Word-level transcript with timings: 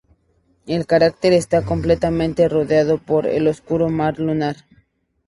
El 0.65 0.87
cráter 0.87 1.31
está 1.31 1.63
completamente 1.63 2.49
rodeado 2.49 2.97
por 2.97 3.27
el 3.27 3.45
oscuro 3.47 3.87
mar 3.91 4.17
lunar. 4.17 4.55